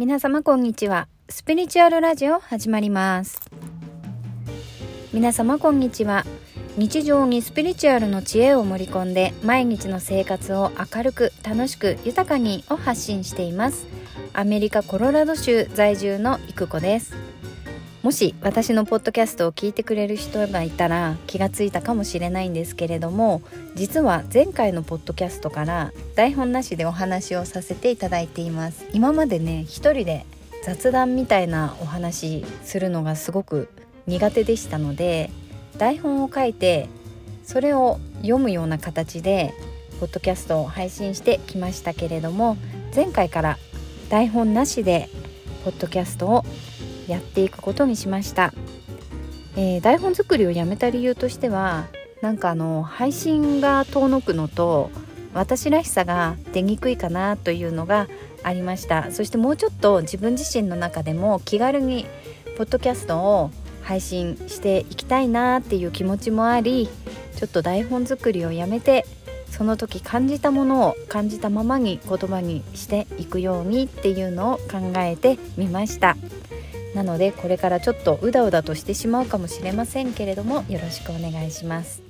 [0.00, 1.08] 皆様こんにちは。
[1.28, 3.38] スピリチュアルラジオ始まります。
[5.12, 6.24] 皆様こんにちは。
[6.78, 13.86] 日常にスピリチュアルの知恵を盛り込んで毎日の生活を明るく楽しく豊かにを発信しています。
[14.32, 17.12] アメリカコロラド州在住のいくこです。
[18.02, 23.42] もし私のポッドキャストを聞いてくれる人がいたら気がついたかもしれないんですけれども
[23.74, 28.86] 実は前回のポッドキャストから台本なしでお話をさせていただいています。
[28.94, 30.24] 今までね一人で
[30.64, 33.68] 雑談みたいなお話するのがすごく
[34.06, 35.30] 苦手でしたので
[35.78, 36.88] 台本を書いて
[37.44, 39.54] それを読むような形で
[39.98, 42.56] ポッドキャストを配信してきましたけれども
[42.94, 43.58] 前回から
[44.08, 45.08] 台本なしで
[45.64, 46.44] ポッドキャストを
[47.10, 48.52] やっていくことにしました、
[49.56, 51.86] えー、台本作りをやめた理由としては
[52.22, 54.90] なんかあの配信が遠のくのと
[55.32, 58.08] 私らしさが出にくいかなというのが
[58.42, 62.06] ありましたそしてもうちょっと自分自身の中でも気軽に
[62.56, 63.50] ポッドキャストを
[63.82, 66.88] 配信していきたいなっていう気持ちもあり
[67.36, 69.06] ちょっと台本作りをやめて
[69.46, 76.16] その時感じたものを感じたままに言葉にしていくようにっていうのを考えてみました。
[76.94, 82.02] なのでこれからちょっとうだうだとしてしまうかもしれませんけれどもよろしくお願いします、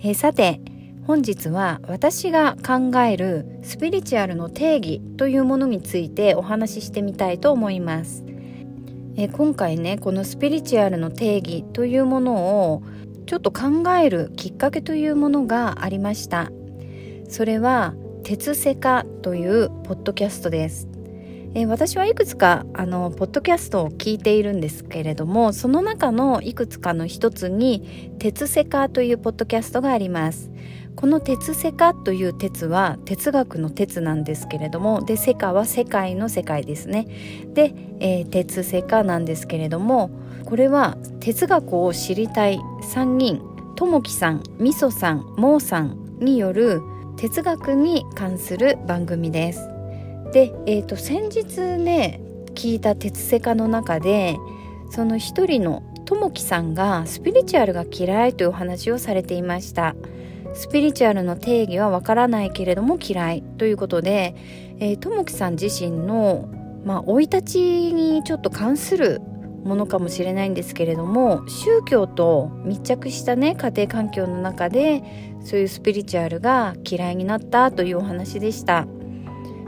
[0.00, 0.60] えー、さて
[1.06, 8.24] 本日は私が考えるスピリチュアルの定義というものについてお話ししてみたいと思います、
[9.16, 12.82] えー、今回ねこのスピリチュアルの定義というものを
[13.26, 16.50] ちょっと考えるきっかけというものがありました。
[17.28, 17.94] それは
[18.24, 20.89] 鉄セカというポッドキャストです。
[21.52, 30.50] えー、私はいくつかあのポッドキャストを聞いているんですけれどもその中のいくつかの一つに「鉄セカ」というポッドキャストがあります。
[30.96, 37.06] この「鉄セカ」という鉄は哲学の鉄なんですけれどもでセカは世界の世界ですね。
[37.54, 40.10] で、えー、鉄セカなんですけれども
[40.44, 43.40] これは哲学を知りたい3人
[43.74, 46.82] ともきさんみそさんもうさんによる
[47.16, 49.69] 哲学に関する番組です。
[50.32, 52.20] で、えーと、先日ね
[52.54, 54.36] 聞いた鉄セカの中で
[54.90, 59.94] その一人のともきさんがスピリチュアルが嫌いというお話をされていました
[60.54, 64.34] スピリチュアルの定義はわからないけれども嫌いということで
[65.00, 66.48] ともきさん自身の
[66.84, 69.20] ま生、い立ちにちょっと関する
[69.64, 75.02] ものかもしれないんですけれども宗教と密着したね家庭環境の中で
[75.44, 78.86] そういうスピリチュアルが嫌いになったというお話でした。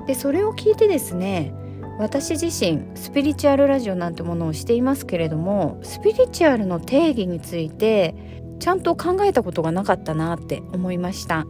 [0.06, 1.54] でそれを聞いてですね
[1.98, 8.14] 私自身スピリチュアルラジオなんてものをしていますけれどもスピリチュアルの定義について
[8.58, 11.46] ちゃんと考えたことがなかったなって思いました。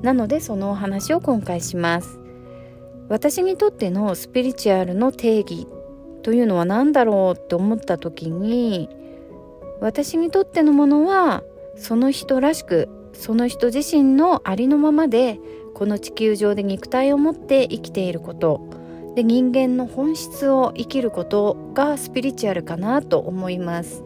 [0.00, 2.20] なのでそのお話を今回します。
[3.08, 5.66] 私にとってのスピリチュアルの定義
[6.22, 8.88] というのは何だろうって思った時に
[9.80, 11.42] 私にとってのものは
[11.76, 15.38] その人らしくその人自身のありのままで
[15.74, 18.60] この地球上で肉体を持って生きていること。
[19.14, 24.02] で人間の本質を生きることがスピリチュアルかなと思います。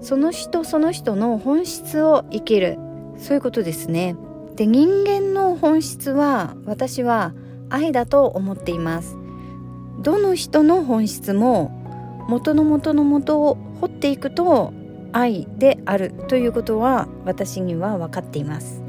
[0.00, 2.78] その人その人の本質を生きる。
[3.18, 4.16] そういうことですね。
[4.54, 7.34] で人間の本質は私は
[7.68, 9.16] 愛だと思っています。
[10.02, 11.70] どの人の本質も
[12.28, 14.72] 元の元の元を掘っていくと
[15.12, 18.82] 愛であるということは私には分かっています。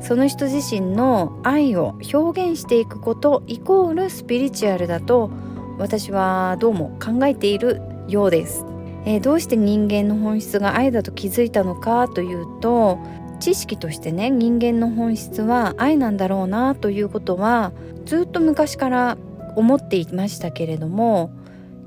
[0.00, 5.30] その人自身の愛を表現していくことイコールスピリチュアルだと
[5.78, 8.64] 私はどうも考えているようです、
[9.04, 12.98] えー、どうして人間の本質が愛だと気づいたのかというと
[13.40, 17.72] 知識としてね人間の本質は愛なんだろうなということは
[18.04, 19.18] ずっと昔から
[19.56, 21.30] 思っていましたけれども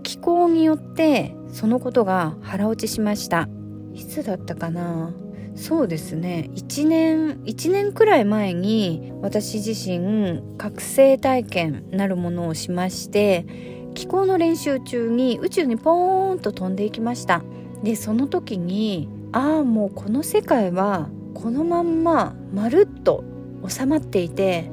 [0.04, 3.48] 気候によってそのことが腹落ちしました。
[3.94, 5.14] いつだったかな？
[5.56, 6.50] そうですね。
[6.56, 13.46] 1年1年くらい前に私自身覚醒体験なるものをしまして
[13.94, 17.44] 気候の練習中に宇宙にポーンと飛んでいきました。
[17.84, 23.24] でその時にああもうこの世界はこのまんままるっと
[23.68, 24.70] 収まっていて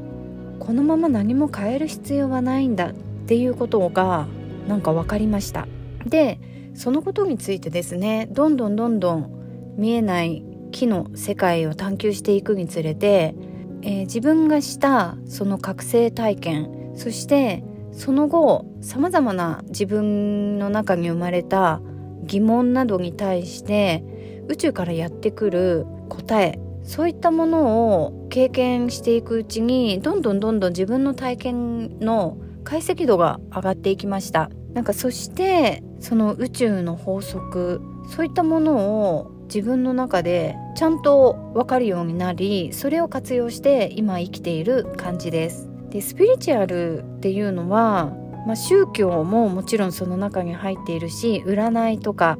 [0.58, 2.92] このまま何も変える必要はないんだっ
[3.26, 4.28] ていうことが
[4.68, 5.66] なんか分かりました。
[6.06, 6.40] で
[6.74, 13.34] そのことについてですねどんどんどんどん見えない木の世界を探求していくにつれて、
[13.82, 17.62] えー、自分がしたその覚醒体験そして
[17.92, 21.80] その後さまざまな自分の中に生まれた
[22.22, 24.04] 疑問などに対して
[24.48, 34.50] 宇宙からやってくる答えそういったものを経験していくうちにどんどんどんどん自分の体験の解析度が上がっていきました。
[34.74, 45.68] なんかそしてその宇宙の法則そういったものを自分の中でちゃんと分かるようになりそれを活用して今生きている感じです。
[45.90, 48.12] でスピリチュアルっていうのは、
[48.46, 52.38] まあ、宗教ももちろんその中に入っているし占いとか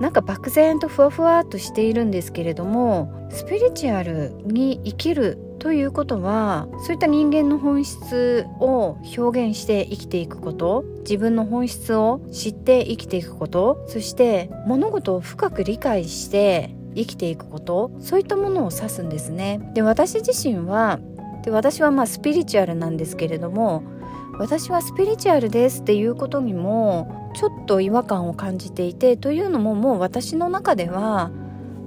[0.00, 19.60] なんか漠然とふわふわっとしているんですけれどもスピリチュアルに生きるということはそういった人間の本質を表現して生きていくこと自分の本質を知って生きていくことそして物事を深く理解して生きていくことそういったものを指すんですね。
[19.74, 20.98] で私自身は
[21.44, 23.82] で私はまあスピリチュアルなんですけれども
[24.38, 31.30] 私はスピリチュアルですっていうことにもちょっと違和感を感じていてというのももう私の中では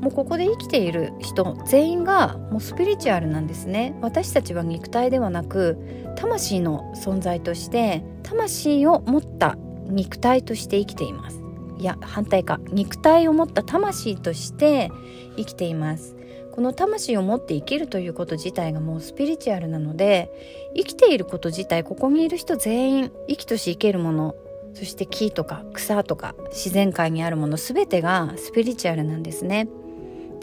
[0.03, 3.97] もうここで生きている人全員がもうスピリチュアルなんですね。
[4.01, 5.77] 私たちは肉体ではなく
[6.17, 11.39] 魂の存在として魂を持った肉体として生きています。
[11.79, 12.59] いや反対か。
[12.69, 14.91] 肉体を持った魂として
[15.37, 16.17] 生きています。
[16.51, 20.29] この魂を持って生きるということ自体がもうスピリチュアルなので
[20.75, 24.35] 生きていること自体ここにいる人全員生きとし生けるもの
[24.73, 29.67] そして木とか草とか自然界にあるもの全てがスピリチュアルなんですね。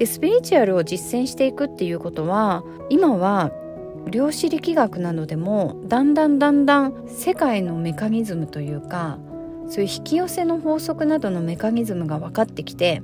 [0.01, 3.53] でスピリチュアルを実践していくっていうことは今は
[4.07, 9.19] 量子力学などでもだんだんだんだん世界のメカニズムというか
[9.69, 13.03] そういう引き寄せの法則などのメカニズムが分かってきて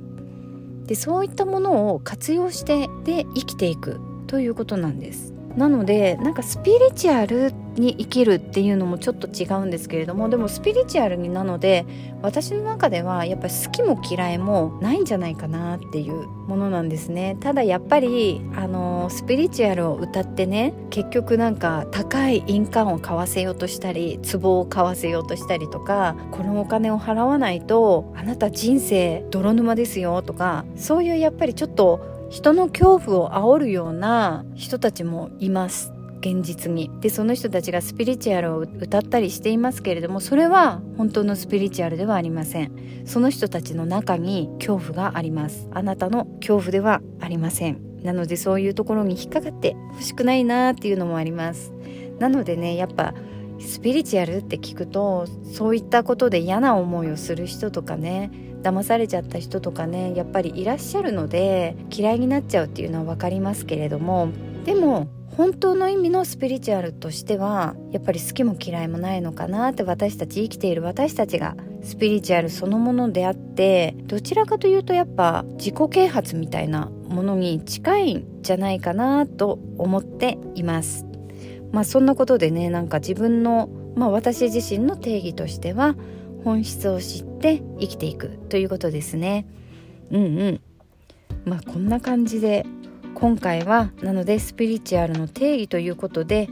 [0.87, 5.36] でそういったものを活用してで生きていくということなんです。
[5.57, 11.85] なのでなんかスピリチュアルに生きるっていうのもちょっと違うんですけれどもでもスピリチュアルになので
[12.21, 17.37] 私の中ではやっぱり好きも嫌いもないんじゃないかなっていうものなんですね。
[17.39, 35.93] ただやっぱりあのスピリチュアルを歌ってね結局なんか高い印鑑を買わせようとしたり壺を買わせようとしたりとかこのお金を払わないとあなた人生泥沼ですよとかそういうやっぱりちょっと人の恐怖を煽るような人たちもいます。
[36.19, 36.91] 現実に。
[36.99, 42.71] でその人たちがスピリチュアルを歌ったりしていますけれどもそれは本当のスピリチュアルではありません。
[43.05, 45.69] その人たちの中に恐怖があります。
[45.71, 47.79] あなたの恐怖ではありません。
[48.03, 51.71] なのでそういうところに引っかかってほしくないなっていうのもあります。
[52.19, 53.13] なのでねやっぱ
[53.59, 58.31] スピリチュアルって聞くとそういったことで嫌な思いをする人とかね
[58.63, 64.29] 騙されちゃった人とかねやっぱりいらっしゃるので嫌いになっちゃうっていうのは分かりますけれども
[64.65, 65.07] でも
[65.37, 81.06] 本当の意味のスピリチュアルとしてはやっぱり好きも嫌いもないのかなって私たち生きている私たちがスピリチュアルそのものであってどちらかというとやっぱ自己啓発みたいなものに近いんじゃないかなと思っています。
[81.71, 85.95] まあそんなことでねなんか自分のまあ私自身の定義としては
[86.43, 89.45] 本質を知って生きていくということですね。
[90.11, 90.61] うんうん。
[91.45, 92.65] まあこんな感じで
[93.15, 96.49] 今回はなのでスピリチュアルの定義ということで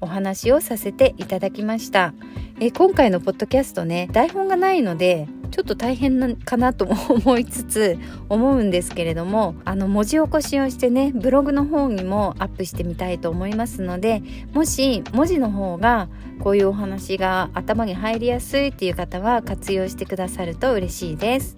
[0.00, 2.14] お話をさせていただきました。
[2.58, 7.98] え今回のポッドキャストね台本がないのでちょっと大変なかなとも思いつつ
[8.28, 14.22] 思うんですけれどもあの文字起こしをしてねブログの方にもアップしてみたいと思いますので
[14.52, 16.08] もし文字の方が
[16.40, 21.56] こういうお話が頭に入りやすいっていう方は活用してくださると嬉しいです。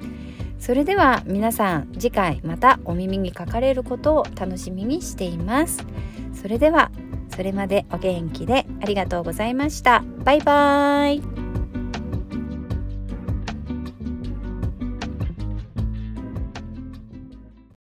[0.58, 5.86] それでは皆さん次回またお耳にかかれることを楽しみにしています。
[6.34, 6.90] それでは
[7.28, 10.04] それまでお元気でありがとうございました。
[10.24, 11.37] バイバーイ。